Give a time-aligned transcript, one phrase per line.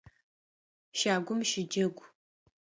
[0.97, 2.03] Щагум щыджэгу!